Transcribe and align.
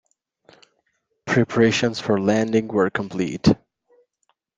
Preparations 1.27 1.99
for 1.99 2.19
landing 2.19 2.67
were 2.69 2.89
complete. 2.89 3.47